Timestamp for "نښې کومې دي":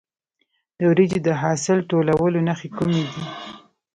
2.47-3.23